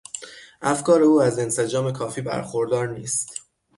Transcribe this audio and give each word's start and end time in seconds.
افکار 0.61 1.03
او 1.03 1.21
از 1.21 1.39
انسجام 1.39 1.91
کافی 1.91 2.21
برخوردار 2.21 2.87
نیست. 2.87 3.41